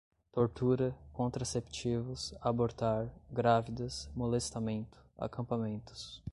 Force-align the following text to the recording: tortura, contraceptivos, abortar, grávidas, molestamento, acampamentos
tortura, 0.33 0.95
contraceptivos, 1.13 2.33
abortar, 2.41 3.13
grávidas, 3.29 4.09
molestamento, 4.15 4.97
acampamentos 5.15 6.23